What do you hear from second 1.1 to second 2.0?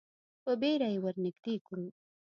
نږدې کړو.